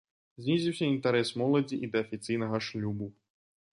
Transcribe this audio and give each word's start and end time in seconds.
Знізіўся 0.43 0.85
інтарэс 0.93 1.29
моладзі 1.43 1.75
і 1.89 1.93
да 1.97 2.03
афіцыйнага 2.07 2.65
шлюбу. 2.69 3.15